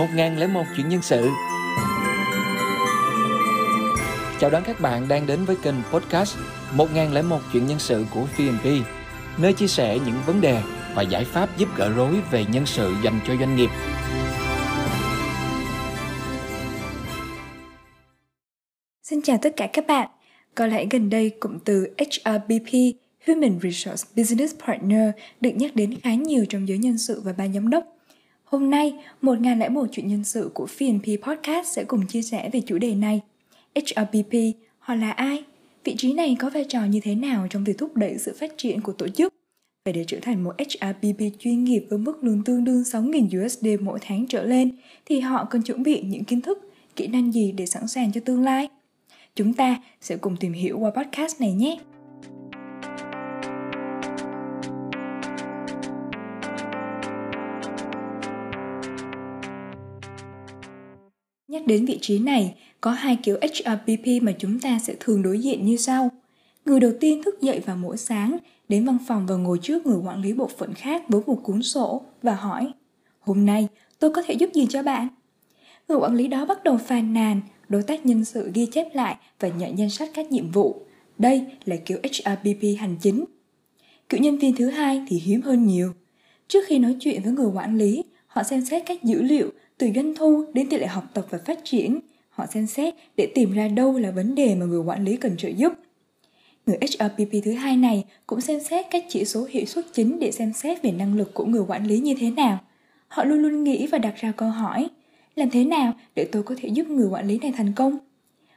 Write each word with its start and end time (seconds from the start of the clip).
1001 0.00 0.66
chuyện 0.76 0.88
nhân 0.88 1.02
sự. 1.02 1.30
Chào 4.40 4.50
đón 4.50 4.62
các 4.66 4.80
bạn 4.80 5.08
đang 5.08 5.26
đến 5.26 5.44
với 5.44 5.56
kênh 5.62 5.74
podcast 5.92 6.36
1001 6.72 7.40
chuyện 7.52 7.66
nhân 7.66 7.78
sự 7.78 8.04
của 8.14 8.20
VNP, 8.36 8.64
nơi 9.38 9.52
chia 9.52 9.66
sẻ 9.66 9.98
những 10.06 10.14
vấn 10.26 10.40
đề 10.40 10.62
và 10.94 11.02
giải 11.02 11.24
pháp 11.24 11.58
giúp 11.58 11.68
gỡ 11.76 11.92
rối 11.96 12.20
về 12.30 12.44
nhân 12.52 12.66
sự 12.66 12.94
dành 13.02 13.20
cho 13.26 13.36
doanh 13.36 13.56
nghiệp. 13.56 13.70
Xin 19.02 19.22
chào 19.22 19.38
tất 19.42 19.52
cả 19.56 19.68
các 19.72 19.86
bạn. 19.86 20.08
Có 20.54 20.66
lẽ 20.66 20.86
gần 20.90 21.10
đây 21.10 21.30
cụm 21.40 21.58
từ 21.64 21.94
HRBP 21.98 22.72
Human 23.26 23.58
Resource 23.62 24.08
Business 24.16 24.54
Partner 24.66 25.10
được 25.40 25.52
nhắc 25.54 25.74
đến 25.74 25.94
khá 26.02 26.14
nhiều 26.14 26.44
trong 26.48 26.68
giới 26.68 26.78
nhân 26.78 26.98
sự 26.98 27.20
và 27.24 27.32
ban 27.32 27.52
giám 27.52 27.70
đốc. 27.70 27.99
Hôm 28.50 28.70
nay, 28.70 28.94
một 29.22 29.40
ngàn 29.40 29.58
lẻ 29.58 29.68
một 29.68 29.86
chuyện 29.92 30.08
nhân 30.08 30.24
sự 30.24 30.50
của 30.54 30.66
P&P 30.66 31.22
Podcast 31.22 31.68
sẽ 31.76 31.84
cùng 31.84 32.06
chia 32.06 32.22
sẻ 32.22 32.50
về 32.52 32.60
chủ 32.66 32.78
đề 32.78 32.94
này. 32.94 33.20
HRBP, 33.74 34.34
họ 34.78 34.94
là 34.94 35.10
ai? 35.10 35.44
Vị 35.84 35.94
trí 35.98 36.12
này 36.12 36.36
có 36.38 36.50
vai 36.50 36.64
trò 36.68 36.84
như 36.84 37.00
thế 37.02 37.14
nào 37.14 37.46
trong 37.50 37.64
việc 37.64 37.78
thúc 37.78 37.96
đẩy 37.96 38.18
sự 38.18 38.36
phát 38.40 38.52
triển 38.56 38.80
của 38.80 38.92
tổ 38.92 39.08
chức? 39.08 39.34
Và 39.86 39.92
để 39.92 40.04
trở 40.06 40.18
thành 40.22 40.44
một 40.44 40.52
HRBP 40.58 41.20
chuyên 41.38 41.64
nghiệp 41.64 41.86
với 41.90 41.98
mức 41.98 42.24
lương 42.24 42.44
tương 42.44 42.64
đương 42.64 42.82
6.000 42.82 43.46
USD 43.46 43.66
mỗi 43.80 43.98
tháng 44.02 44.26
trở 44.26 44.44
lên, 44.44 44.76
thì 45.06 45.20
họ 45.20 45.44
cần 45.50 45.62
chuẩn 45.62 45.82
bị 45.82 46.02
những 46.02 46.24
kiến 46.24 46.40
thức, 46.40 46.72
kỹ 46.96 47.06
năng 47.06 47.32
gì 47.32 47.52
để 47.52 47.66
sẵn 47.66 47.88
sàng 47.88 48.12
cho 48.12 48.20
tương 48.24 48.42
lai? 48.42 48.68
Chúng 49.36 49.52
ta 49.52 49.82
sẽ 50.00 50.16
cùng 50.16 50.36
tìm 50.36 50.52
hiểu 50.52 50.78
qua 50.78 50.90
podcast 50.90 51.40
này 51.40 51.52
nhé! 51.52 51.78
Nhắc 61.60 61.66
đến 61.66 61.86
vị 61.86 61.98
trí 62.00 62.18
này, 62.18 62.54
có 62.80 62.90
hai 62.90 63.16
kiểu 63.16 63.38
HRBP 63.42 64.22
mà 64.22 64.32
chúng 64.38 64.60
ta 64.60 64.78
sẽ 64.78 64.94
thường 65.00 65.22
đối 65.22 65.38
diện 65.38 65.66
như 65.66 65.76
sau. 65.76 66.10
Người 66.64 66.80
đầu 66.80 66.92
tiên 67.00 67.22
thức 67.22 67.40
dậy 67.40 67.60
vào 67.66 67.76
mỗi 67.76 67.96
sáng, 67.96 68.36
đến 68.68 68.84
văn 68.84 68.98
phòng 69.06 69.26
và 69.26 69.34
ngồi 69.34 69.58
trước 69.62 69.86
người 69.86 69.98
quản 70.04 70.22
lý 70.22 70.32
bộ 70.32 70.50
phận 70.58 70.74
khác 70.74 71.02
với 71.08 71.20
một 71.26 71.40
cuốn 71.42 71.62
sổ 71.62 72.02
và 72.22 72.34
hỏi 72.34 72.72
Hôm 73.20 73.46
nay, 73.46 73.68
tôi 73.98 74.10
có 74.10 74.22
thể 74.22 74.34
giúp 74.34 74.50
gì 74.54 74.66
cho 74.70 74.82
bạn? 74.82 75.08
Người 75.88 75.98
quản 75.98 76.14
lý 76.14 76.28
đó 76.28 76.44
bắt 76.44 76.64
đầu 76.64 76.76
phàn 76.76 77.12
nàn, 77.12 77.40
đối 77.68 77.82
tác 77.82 78.06
nhân 78.06 78.24
sự 78.24 78.50
ghi 78.54 78.66
chép 78.66 78.94
lại 78.94 79.16
và 79.40 79.48
nhận 79.48 79.78
danh 79.78 79.90
sách 79.90 80.10
các 80.14 80.32
nhiệm 80.32 80.50
vụ. 80.50 80.82
Đây 81.18 81.46
là 81.64 81.76
kiểu 81.76 81.98
HRBP 82.02 82.62
hành 82.78 82.96
chính. 83.00 83.24
Kiểu 84.08 84.20
nhân 84.20 84.38
viên 84.38 84.56
thứ 84.56 84.70
hai 84.70 85.02
thì 85.08 85.18
hiếm 85.18 85.42
hơn 85.42 85.66
nhiều. 85.66 85.92
Trước 86.48 86.64
khi 86.66 86.78
nói 86.78 86.96
chuyện 87.00 87.22
với 87.22 87.32
người 87.32 87.50
quản 87.54 87.78
lý, 87.78 88.04
họ 88.26 88.42
xem 88.42 88.64
xét 88.64 88.82
các 88.86 89.02
dữ 89.02 89.22
liệu 89.22 89.50
từ 89.80 89.90
doanh 89.94 90.14
thu 90.14 90.44
đến 90.54 90.68
tỷ 90.68 90.78
lệ 90.78 90.86
học 90.86 91.04
tập 91.14 91.26
và 91.30 91.38
phát 91.46 91.58
triển, 91.64 91.98
họ 92.30 92.46
xem 92.46 92.66
xét 92.66 92.94
để 93.16 93.32
tìm 93.34 93.52
ra 93.52 93.68
đâu 93.68 93.98
là 93.98 94.10
vấn 94.10 94.34
đề 94.34 94.54
mà 94.54 94.66
người 94.66 94.80
quản 94.80 95.04
lý 95.04 95.16
cần 95.16 95.36
trợ 95.36 95.48
giúp. 95.48 95.72
Người 96.66 96.78
HRPP 96.80 97.44
thứ 97.44 97.52
hai 97.52 97.76
này 97.76 98.04
cũng 98.26 98.40
xem 98.40 98.60
xét 98.60 98.86
các 98.90 99.04
chỉ 99.08 99.24
số 99.24 99.46
hiệu 99.50 99.64
suất 99.64 99.84
chính 99.92 100.18
để 100.18 100.30
xem 100.30 100.52
xét 100.52 100.82
về 100.82 100.92
năng 100.92 101.16
lực 101.16 101.34
của 101.34 101.44
người 101.44 101.62
quản 101.68 101.86
lý 101.86 101.98
như 101.98 102.14
thế 102.20 102.30
nào. 102.30 102.58
Họ 103.08 103.24
luôn 103.24 103.38
luôn 103.38 103.64
nghĩ 103.64 103.86
và 103.86 103.98
đặt 103.98 104.14
ra 104.16 104.32
câu 104.32 104.48
hỏi, 104.48 104.88
làm 105.36 105.50
thế 105.50 105.64
nào 105.64 105.92
để 106.14 106.28
tôi 106.32 106.42
có 106.42 106.54
thể 106.58 106.68
giúp 106.68 106.88
người 106.88 107.08
quản 107.08 107.26
lý 107.26 107.38
này 107.38 107.52
thành 107.56 107.72
công? 107.72 107.98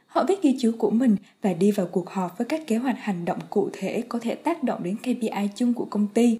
Họ 0.06 0.24
viết 0.28 0.42
ghi 0.42 0.56
chú 0.60 0.72
của 0.78 0.90
mình 0.90 1.16
và 1.42 1.52
đi 1.52 1.70
vào 1.70 1.86
cuộc 1.86 2.10
họp 2.10 2.38
với 2.38 2.46
các 2.46 2.66
kế 2.66 2.76
hoạch 2.76 2.96
hành 2.98 3.24
động 3.24 3.38
cụ 3.50 3.70
thể 3.72 4.02
có 4.08 4.18
thể 4.18 4.34
tác 4.34 4.62
động 4.62 4.82
đến 4.82 4.96
KPI 4.96 5.48
chung 5.54 5.74
của 5.74 5.84
công 5.84 6.06
ty. 6.14 6.38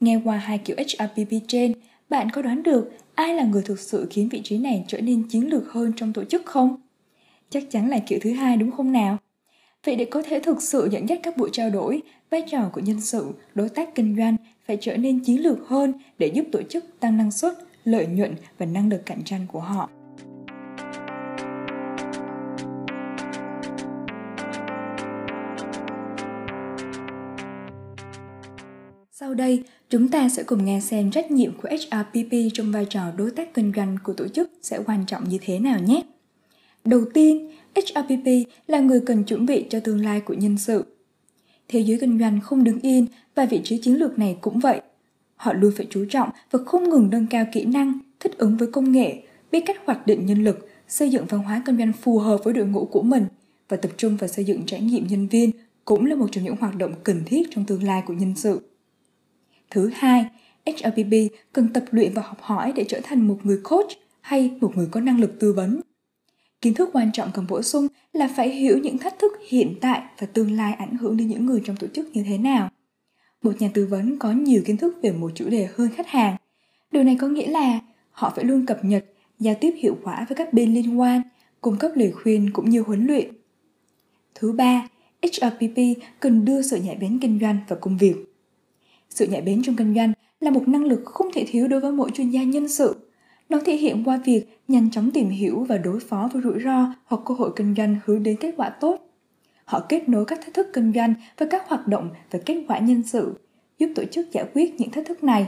Nghe 0.00 0.20
qua 0.24 0.36
hai 0.36 0.58
kiểu 0.58 0.76
HRPP 0.76 1.32
trên, 1.48 1.72
bạn 2.12 2.30
có 2.30 2.42
đoán 2.42 2.62
được 2.62 2.92
ai 3.14 3.34
là 3.34 3.44
người 3.44 3.62
thực 3.62 3.80
sự 3.80 4.06
khiến 4.10 4.28
vị 4.28 4.40
trí 4.44 4.58
này 4.58 4.84
trở 4.88 5.00
nên 5.00 5.28
chiến 5.28 5.50
lược 5.50 5.72
hơn 5.72 5.92
trong 5.96 6.12
tổ 6.12 6.24
chức 6.24 6.46
không? 6.46 6.76
Chắc 7.50 7.70
chắn 7.70 7.90
là 7.90 7.98
kiểu 7.98 8.18
thứ 8.22 8.32
hai 8.32 8.56
đúng 8.56 8.70
không 8.70 8.92
nào? 8.92 9.16
Vậy 9.84 9.96
để 9.96 10.04
có 10.04 10.22
thể 10.22 10.40
thực 10.40 10.62
sự 10.62 10.88
dẫn 10.92 11.08
dắt 11.08 11.20
các 11.22 11.36
buổi 11.36 11.50
trao 11.52 11.70
đổi, 11.70 12.02
vai 12.30 12.42
trò 12.50 12.70
của 12.72 12.80
nhân 12.80 13.00
sự, 13.00 13.32
đối 13.54 13.68
tác 13.68 13.94
kinh 13.94 14.16
doanh 14.16 14.36
phải 14.66 14.78
trở 14.80 14.96
nên 14.96 15.20
chiến 15.20 15.42
lược 15.42 15.68
hơn 15.68 15.92
để 16.18 16.26
giúp 16.26 16.44
tổ 16.52 16.62
chức 16.62 16.84
tăng 17.00 17.16
năng 17.16 17.30
suất, 17.30 17.54
lợi 17.84 18.06
nhuận 18.06 18.34
và 18.58 18.66
năng 18.66 18.88
lực 18.88 19.06
cạnh 19.06 19.22
tranh 19.24 19.46
của 19.52 19.60
họ. 19.60 19.90
Sau 29.14 29.34
đây, 29.34 29.62
chúng 29.90 30.08
ta 30.08 30.28
sẽ 30.28 30.42
cùng 30.42 30.64
nghe 30.64 30.80
xem 30.80 31.10
trách 31.10 31.30
nhiệm 31.30 31.52
của 31.62 31.68
HRPP 31.68 32.32
trong 32.54 32.72
vai 32.72 32.86
trò 32.90 33.00
đối 33.16 33.30
tác 33.30 33.54
kinh 33.54 33.72
doanh 33.76 33.96
của 34.04 34.12
tổ 34.12 34.28
chức 34.28 34.50
sẽ 34.62 34.80
quan 34.86 35.04
trọng 35.06 35.28
như 35.28 35.38
thế 35.42 35.58
nào 35.58 35.78
nhé. 35.78 36.02
Đầu 36.84 37.04
tiên, 37.14 37.50
HRPP 37.74 38.26
là 38.66 38.80
người 38.80 39.00
cần 39.06 39.24
chuẩn 39.24 39.46
bị 39.46 39.64
cho 39.70 39.80
tương 39.80 40.04
lai 40.04 40.20
của 40.20 40.34
nhân 40.34 40.58
sự. 40.58 40.84
Thế 41.68 41.80
giới 41.80 41.98
kinh 42.00 42.18
doanh 42.18 42.40
không 42.40 42.64
đứng 42.64 42.80
yên 42.80 43.06
và 43.34 43.46
vị 43.46 43.60
trí 43.64 43.78
chiến 43.78 43.94
lược 43.94 44.18
này 44.18 44.38
cũng 44.40 44.58
vậy. 44.58 44.80
Họ 45.36 45.52
luôn 45.52 45.72
phải 45.76 45.86
chú 45.90 46.04
trọng 46.10 46.30
và 46.50 46.58
không 46.66 46.88
ngừng 46.88 47.08
nâng 47.10 47.26
cao 47.26 47.46
kỹ 47.52 47.64
năng, 47.64 47.98
thích 48.20 48.38
ứng 48.38 48.56
với 48.56 48.68
công 48.72 48.92
nghệ, 48.92 49.22
biết 49.50 49.60
cách 49.66 49.80
hoạch 49.84 50.06
định 50.06 50.26
nhân 50.26 50.44
lực, 50.44 50.68
xây 50.88 51.10
dựng 51.10 51.26
văn 51.28 51.42
hóa 51.42 51.62
kinh 51.66 51.78
doanh 51.78 51.92
phù 51.92 52.18
hợp 52.18 52.40
với 52.44 52.54
đội 52.54 52.66
ngũ 52.66 52.84
của 52.84 53.02
mình 53.02 53.26
và 53.68 53.76
tập 53.76 53.90
trung 53.96 54.16
vào 54.16 54.28
xây 54.28 54.44
dựng 54.44 54.62
trải 54.66 54.80
nghiệm 54.80 55.06
nhân 55.06 55.28
viên 55.28 55.50
cũng 55.84 56.06
là 56.06 56.16
một 56.16 56.26
trong 56.32 56.44
những 56.44 56.56
hoạt 56.56 56.76
động 56.76 56.92
cần 57.04 57.22
thiết 57.26 57.42
trong 57.50 57.64
tương 57.64 57.82
lai 57.82 58.02
của 58.06 58.14
nhân 58.14 58.34
sự. 58.36 58.60
Thứ 59.72 59.90
hai, 59.94 60.24
HRBP 60.66 61.12
cần 61.52 61.72
tập 61.72 61.84
luyện 61.90 62.12
và 62.14 62.22
học 62.22 62.38
hỏi 62.40 62.72
để 62.76 62.84
trở 62.88 63.00
thành 63.02 63.28
một 63.28 63.38
người 63.42 63.60
coach 63.64 63.90
hay 64.20 64.50
một 64.60 64.76
người 64.76 64.88
có 64.90 65.00
năng 65.00 65.20
lực 65.20 65.40
tư 65.40 65.52
vấn. 65.52 65.80
Kiến 66.60 66.74
thức 66.74 66.90
quan 66.92 67.12
trọng 67.12 67.30
cần 67.34 67.46
bổ 67.48 67.62
sung 67.62 67.86
là 68.12 68.28
phải 68.36 68.50
hiểu 68.50 68.78
những 68.78 68.98
thách 68.98 69.18
thức 69.18 69.32
hiện 69.48 69.74
tại 69.80 70.02
và 70.18 70.26
tương 70.26 70.56
lai 70.56 70.72
ảnh 70.72 70.96
hưởng 70.96 71.16
đến 71.16 71.28
những 71.28 71.46
người 71.46 71.62
trong 71.64 71.76
tổ 71.76 71.86
chức 71.94 72.08
như 72.12 72.22
thế 72.22 72.38
nào. 72.38 72.70
Một 73.42 73.52
nhà 73.60 73.70
tư 73.74 73.86
vấn 73.86 74.18
có 74.18 74.32
nhiều 74.32 74.62
kiến 74.64 74.76
thức 74.76 74.94
về 75.02 75.12
một 75.12 75.32
chủ 75.34 75.48
đề 75.48 75.68
hơn 75.76 75.88
khách 75.96 76.08
hàng. 76.08 76.36
Điều 76.90 77.04
này 77.04 77.16
có 77.20 77.28
nghĩa 77.28 77.50
là 77.50 77.80
họ 78.10 78.32
phải 78.36 78.44
luôn 78.44 78.66
cập 78.66 78.84
nhật, 78.84 79.04
giao 79.38 79.54
tiếp 79.60 79.74
hiệu 79.76 79.96
quả 80.04 80.26
với 80.28 80.36
các 80.36 80.52
bên 80.52 80.74
liên 80.74 81.00
quan, 81.00 81.22
cung 81.60 81.76
cấp 81.76 81.90
lời 81.94 82.12
khuyên 82.12 82.50
cũng 82.52 82.70
như 82.70 82.80
huấn 82.80 83.06
luyện. 83.06 83.28
Thứ 84.34 84.52
ba, 84.52 84.88
HRPP 85.22 85.78
cần 86.20 86.44
đưa 86.44 86.62
sự 86.62 86.76
nhạy 86.76 86.96
bén 86.96 87.18
kinh 87.18 87.38
doanh 87.40 87.58
vào 87.68 87.78
công 87.82 87.98
việc. 87.98 88.31
Sự 89.14 89.26
nhạy 89.26 89.42
bén 89.42 89.62
trong 89.62 89.76
kinh 89.76 89.94
doanh 89.94 90.12
là 90.40 90.50
một 90.50 90.68
năng 90.68 90.84
lực 90.84 91.00
không 91.04 91.26
thể 91.32 91.44
thiếu 91.48 91.68
đối 91.68 91.80
với 91.80 91.92
mỗi 91.92 92.10
chuyên 92.10 92.30
gia 92.30 92.42
nhân 92.42 92.68
sự. 92.68 92.96
Nó 93.48 93.60
thể 93.64 93.76
hiện 93.76 94.04
qua 94.04 94.20
việc 94.24 94.46
nhanh 94.68 94.90
chóng 94.90 95.10
tìm 95.10 95.28
hiểu 95.28 95.66
và 95.68 95.78
đối 95.78 96.00
phó 96.00 96.28
với 96.32 96.42
rủi 96.42 96.60
ro 96.64 96.94
hoặc 97.04 97.20
cơ 97.24 97.34
hội 97.34 97.50
kinh 97.56 97.74
doanh 97.74 97.96
hướng 98.04 98.22
đến 98.22 98.36
kết 98.40 98.54
quả 98.56 98.68
tốt. 98.68 98.96
Họ 99.64 99.80
kết 99.88 100.08
nối 100.08 100.24
các 100.24 100.40
thách 100.44 100.54
thức 100.54 100.66
kinh 100.72 100.92
doanh 100.92 101.14
với 101.38 101.48
các 101.48 101.68
hoạt 101.68 101.86
động 101.88 102.10
và 102.30 102.38
kết 102.46 102.64
quả 102.68 102.78
nhân 102.78 103.02
sự, 103.02 103.34
giúp 103.78 103.88
tổ 103.94 104.04
chức 104.04 104.32
giải 104.32 104.44
quyết 104.54 104.74
những 104.80 104.90
thách 104.90 105.06
thức 105.06 105.24
này. 105.24 105.46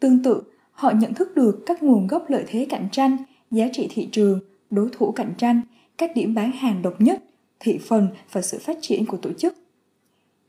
Tương 0.00 0.22
tự, 0.22 0.42
họ 0.70 0.90
nhận 0.90 1.14
thức 1.14 1.36
được 1.36 1.62
các 1.66 1.82
nguồn 1.82 2.06
gốc 2.06 2.24
lợi 2.28 2.44
thế 2.46 2.66
cạnh 2.68 2.88
tranh, 2.92 3.16
giá 3.50 3.66
trị 3.72 3.88
thị 3.90 4.08
trường, 4.12 4.40
đối 4.70 4.88
thủ 4.92 5.12
cạnh 5.12 5.32
tranh, 5.38 5.60
các 5.98 6.10
điểm 6.14 6.34
bán 6.34 6.52
hàng 6.52 6.82
độc 6.82 7.00
nhất, 7.00 7.24
thị 7.60 7.78
phần 7.88 8.08
và 8.32 8.42
sự 8.42 8.58
phát 8.58 8.76
triển 8.80 9.06
của 9.06 9.16
tổ 9.16 9.32
chức. 9.32 9.56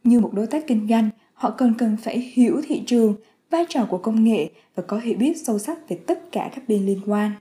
Như 0.04 0.20
một 0.20 0.34
đối 0.34 0.48
tác 0.48 0.68
kinh 0.68 0.88
doanh, 0.90 1.10
họ 1.38 1.52
cần 1.52 1.74
cần 1.78 1.98
phải 1.98 2.20
hiểu 2.20 2.62
thị 2.68 2.84
trường, 2.86 3.16
vai 3.50 3.66
trò 3.70 3.86
của 3.90 3.98
công 3.98 4.24
nghệ 4.24 4.50
và 4.76 4.84
có 4.88 4.98
hiểu 4.98 5.18
biết 5.18 5.34
sâu 5.46 5.60
sắc 5.60 5.90
về 5.90 6.00
tất 6.08 6.32
cả 6.32 6.50
các 6.56 6.68
bên 6.68 6.86
liên 6.86 7.02
quan. 7.06 7.32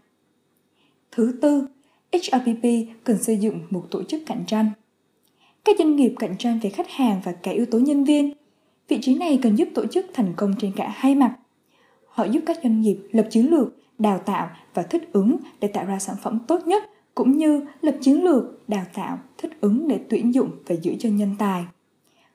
Thứ 1.13 1.39
tư, 1.43 1.67
HRPP 2.13 2.65
cần 3.05 3.23
xây 3.23 3.37
dựng 3.37 3.61
một 3.71 3.87
tổ 3.91 4.03
chức 4.03 4.23
cạnh 4.27 4.45
tranh. 4.47 4.71
Các 5.65 5.77
doanh 5.79 5.97
nghiệp 5.97 6.15
cạnh 6.19 6.37
tranh 6.39 6.59
về 6.63 6.71
khách 6.71 6.91
hàng 6.91 7.21
và 7.25 7.33
cả 7.33 7.51
yếu 7.51 7.67
tố 7.67 7.79
nhân 7.79 8.05
viên. 8.05 8.33
Vị 8.89 8.99
trí 9.03 9.15
này 9.15 9.39
cần 9.43 9.57
giúp 9.57 9.69
tổ 9.75 9.87
chức 9.87 10.07
thành 10.15 10.33
công 10.37 10.55
trên 10.59 10.73
cả 10.77 10.93
hai 10.97 11.15
mặt. 11.15 11.37
Họ 12.07 12.25
giúp 12.25 12.41
các 12.47 12.59
doanh 12.63 12.81
nghiệp 12.81 12.99
lập 13.13 13.29
chiến 13.31 13.51
lược, 13.51 13.69
đào 13.99 14.19
tạo 14.19 14.51
và 14.75 14.83
thích 14.83 15.13
ứng 15.13 15.37
để 15.61 15.69
tạo 15.69 15.85
ra 15.85 15.99
sản 15.99 16.17
phẩm 16.23 16.39
tốt 16.49 16.67
nhất 16.67 16.85
cũng 17.15 17.39
như 17.39 17.67
lập 17.81 17.97
chiến 18.01 18.25
lược, 18.25 18.69
đào 18.69 18.85
tạo, 18.95 19.19
thích 19.39 19.53
ứng 19.61 19.89
để 19.89 20.01
tuyển 20.11 20.35
dụng 20.35 20.51
và 20.67 20.75
giữ 20.83 20.95
chân 20.99 21.17
nhân 21.17 21.35
tài. 21.39 21.65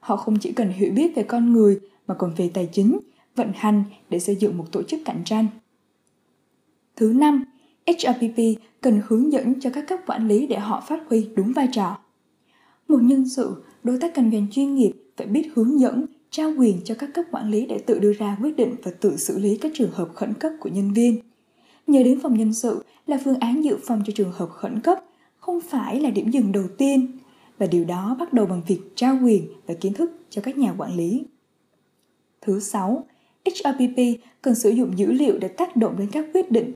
Họ 0.01 0.15
không 0.15 0.39
chỉ 0.39 0.51
cần 0.51 0.69
hiểu 0.69 0.91
biết 0.95 1.15
về 1.15 1.23
con 1.23 1.53
người 1.53 1.79
mà 2.07 2.15
còn 2.15 2.33
về 2.37 2.51
tài 2.53 2.69
chính, 2.71 2.99
vận 3.35 3.51
hành 3.55 3.83
để 4.09 4.19
xây 4.19 4.35
dựng 4.35 4.57
một 4.57 4.65
tổ 4.71 4.83
chức 4.83 4.99
cạnh 5.05 5.21
tranh. 5.25 5.47
Thứ 6.95 7.13
năm, 7.13 7.45
HRPP 7.87 8.37
cần 8.81 9.01
hướng 9.07 9.31
dẫn 9.31 9.59
cho 9.59 9.69
các 9.69 9.87
cấp 9.87 9.99
quản 10.07 10.27
lý 10.27 10.47
để 10.47 10.59
họ 10.59 10.83
phát 10.87 10.99
huy 11.09 11.29
đúng 11.35 11.53
vai 11.53 11.67
trò. 11.71 11.97
Một 12.87 13.01
nhân 13.01 13.29
sự, 13.29 13.63
đối 13.83 13.97
tác 13.99 14.15
kinh 14.15 14.31
doanh 14.31 14.47
chuyên 14.51 14.75
nghiệp 14.75 14.91
phải 15.17 15.27
biết 15.27 15.49
hướng 15.55 15.79
dẫn, 15.79 16.05
trao 16.29 16.53
quyền 16.57 16.81
cho 16.83 16.95
các 16.99 17.09
cấp 17.13 17.25
quản 17.31 17.51
lý 17.51 17.65
để 17.65 17.79
tự 17.79 17.99
đưa 17.99 18.13
ra 18.13 18.37
quyết 18.41 18.55
định 18.55 18.75
và 18.83 18.91
tự 18.91 19.17
xử 19.17 19.39
lý 19.39 19.57
các 19.57 19.71
trường 19.75 19.91
hợp 19.91 20.09
khẩn 20.15 20.33
cấp 20.33 20.51
của 20.59 20.69
nhân 20.69 20.93
viên. 20.93 21.19
Nhờ 21.87 22.03
đến 22.03 22.19
phòng 22.19 22.37
nhân 22.37 22.53
sự 22.53 22.83
là 23.07 23.19
phương 23.23 23.39
án 23.39 23.63
dự 23.63 23.77
phòng 23.83 24.01
cho 24.05 24.13
trường 24.15 24.31
hợp 24.31 24.49
khẩn 24.49 24.79
cấp, 24.79 24.99
không 25.37 25.61
phải 25.61 25.99
là 25.99 26.09
điểm 26.09 26.31
dừng 26.31 26.51
đầu 26.51 26.63
tiên 26.77 27.17
và 27.61 27.67
điều 27.67 27.85
đó 27.85 28.15
bắt 28.19 28.33
đầu 28.33 28.45
bằng 28.45 28.61
việc 28.67 28.79
trao 28.95 29.17
quyền 29.23 29.47
và 29.67 29.73
kiến 29.73 29.93
thức 29.93 30.11
cho 30.29 30.41
các 30.41 30.57
nhà 30.57 30.73
quản 30.77 30.95
lý. 30.95 31.23
Thứ 32.41 32.59
sáu, 32.59 33.03
HRPP 33.45 33.97
cần 34.41 34.55
sử 34.55 34.69
dụng 34.69 34.97
dữ 34.97 35.11
liệu 35.11 35.37
để 35.37 35.47
tác 35.47 35.75
động 35.75 35.95
đến 35.97 36.09
các 36.11 36.25
quyết 36.33 36.51
định. 36.51 36.73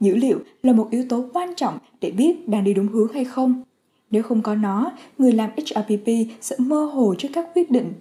Dữ 0.00 0.16
liệu 0.16 0.38
là 0.62 0.72
một 0.72 0.88
yếu 0.90 1.04
tố 1.08 1.28
quan 1.32 1.54
trọng 1.56 1.78
để 2.00 2.10
biết 2.10 2.48
đang 2.48 2.64
đi 2.64 2.74
đúng 2.74 2.88
hướng 2.88 3.12
hay 3.12 3.24
không. 3.24 3.62
Nếu 4.10 4.22
không 4.22 4.42
có 4.42 4.54
nó, 4.54 4.92
người 5.18 5.32
làm 5.32 5.50
HRPP 5.50 6.08
sẽ 6.40 6.56
mơ 6.58 6.84
hồ 6.84 7.14
trước 7.18 7.28
các 7.32 7.48
quyết 7.54 7.70
định. 7.70 7.92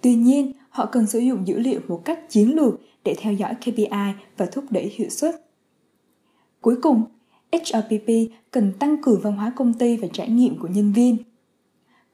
Tuy 0.00 0.14
nhiên, 0.14 0.52
họ 0.70 0.86
cần 0.86 1.06
sử 1.06 1.18
dụng 1.18 1.46
dữ 1.46 1.58
liệu 1.58 1.80
một 1.88 2.04
cách 2.04 2.30
chiến 2.30 2.54
lược 2.54 2.80
để 3.04 3.14
theo 3.18 3.32
dõi 3.32 3.54
KPI 3.54 4.12
và 4.36 4.46
thúc 4.46 4.64
đẩy 4.70 4.92
hiệu 4.94 5.08
suất. 5.08 5.34
Cuối 6.60 6.76
cùng, 6.82 7.04
HRPP 7.52 8.08
cần 8.50 8.72
tăng 8.78 9.02
cường 9.02 9.20
văn 9.20 9.32
hóa 9.32 9.52
công 9.56 9.74
ty 9.74 9.96
và 9.96 10.08
trải 10.12 10.28
nghiệm 10.28 10.58
của 10.58 10.68
nhân 10.68 10.92
viên. 10.92 11.16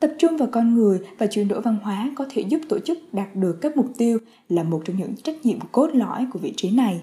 Tập 0.00 0.10
trung 0.18 0.36
vào 0.36 0.48
con 0.52 0.74
người 0.74 1.00
và 1.18 1.26
chuyển 1.26 1.48
đổi 1.48 1.60
văn 1.60 1.76
hóa 1.82 2.10
có 2.16 2.26
thể 2.30 2.44
giúp 2.48 2.60
tổ 2.68 2.78
chức 2.78 2.98
đạt 3.14 3.36
được 3.36 3.58
các 3.60 3.76
mục 3.76 3.86
tiêu 3.98 4.18
là 4.48 4.62
một 4.62 4.82
trong 4.84 4.96
những 4.96 5.16
trách 5.16 5.46
nhiệm 5.46 5.58
cốt 5.72 5.90
lõi 5.94 6.26
của 6.32 6.38
vị 6.38 6.52
trí 6.56 6.70
này. 6.70 7.02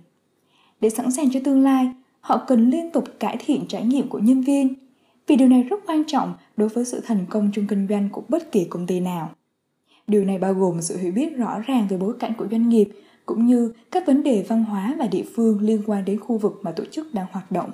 Để 0.81 0.89
sẵn 0.89 1.12
sàng 1.12 1.31
cho 1.31 1.39
tương 1.44 1.63
lai, 1.63 1.88
họ 2.19 2.45
cần 2.47 2.69
liên 2.69 2.91
tục 2.91 3.03
cải 3.19 3.38
thiện 3.45 3.65
trải 3.68 3.85
nghiệm 3.85 4.07
của 4.09 4.19
nhân 4.19 4.41
viên, 4.41 4.74
vì 5.27 5.35
điều 5.35 5.47
này 5.47 5.63
rất 5.63 5.80
quan 5.88 6.03
trọng 6.07 6.33
đối 6.57 6.69
với 6.69 6.85
sự 6.85 7.00
thành 7.06 7.25
công 7.30 7.51
trong 7.53 7.68
kinh 7.68 7.88
doanh 7.89 8.09
của 8.09 8.24
bất 8.30 8.51
kỳ 8.51 8.65
công 8.65 8.88
ty 8.88 9.00
nào. 9.00 9.30
Điều 10.07 10.25
này 10.25 10.38
bao 10.38 10.53
gồm 10.53 10.81
sự 10.81 10.97
hiểu 10.97 11.12
biết 11.12 11.38
rõ 11.38 11.59
ràng 11.59 11.88
về 11.89 11.97
bối 11.97 12.13
cảnh 12.19 12.33
của 12.38 12.47
doanh 12.51 12.69
nghiệp 12.69 12.89
cũng 13.25 13.45
như 13.45 13.74
các 13.91 14.07
vấn 14.07 14.24
đề 14.24 14.45
văn 14.47 14.63
hóa 14.63 14.95
và 15.00 15.07
địa 15.07 15.24
phương 15.35 15.62
liên 15.62 15.81
quan 15.85 16.06
đến 16.06 16.19
khu 16.19 16.38
vực 16.38 16.59
mà 16.62 16.71
tổ 16.71 16.83
chức 16.91 17.13
đang 17.13 17.25
hoạt 17.31 17.51
động. 17.51 17.71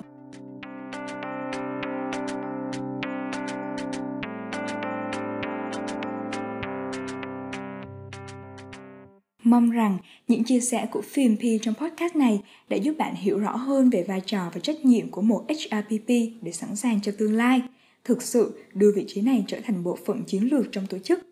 Mong 9.50 9.70
rằng 9.70 9.98
những 10.28 10.44
chia 10.44 10.60
sẻ 10.60 10.86
của 10.90 11.00
PMP 11.00 11.62
trong 11.62 11.74
podcast 11.74 12.16
này 12.16 12.40
đã 12.68 12.76
giúp 12.76 12.94
bạn 12.98 13.14
hiểu 13.14 13.38
rõ 13.38 13.56
hơn 13.56 13.90
về 13.90 14.04
vai 14.08 14.20
trò 14.26 14.50
và 14.54 14.60
trách 14.60 14.84
nhiệm 14.84 15.08
của 15.08 15.22
một 15.22 15.44
HRPP 15.48 16.08
để 16.42 16.52
sẵn 16.52 16.76
sàng 16.76 17.00
cho 17.00 17.12
tương 17.18 17.36
lai, 17.36 17.62
thực 18.04 18.22
sự 18.22 18.64
đưa 18.74 18.92
vị 18.96 19.04
trí 19.08 19.20
này 19.20 19.44
trở 19.46 19.58
thành 19.64 19.84
bộ 19.84 19.98
phận 20.06 20.22
chiến 20.26 20.48
lược 20.52 20.72
trong 20.72 20.86
tổ 20.86 20.98
chức. 20.98 21.26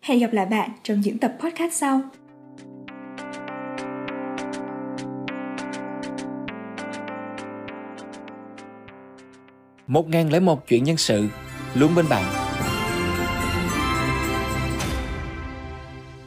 Hẹn 0.00 0.18
gặp 0.18 0.32
lại 0.32 0.46
bạn 0.46 0.70
trong 0.82 1.00
những 1.00 1.18
tập 1.18 1.36
podcast 1.40 1.72
sau. 1.72 2.00
Một 9.86 10.08
ngàn 10.08 10.32
lẻ 10.32 10.40
một 10.40 10.68
chuyện 10.68 10.84
nhân 10.84 10.96
sự 10.96 11.26
luôn 11.74 11.94
bên 11.94 12.08
bạn 12.08 12.45